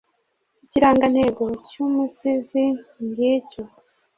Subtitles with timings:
[0.65, 2.63] ikirangantego cy'umusizi
[3.05, 3.61] ngicyo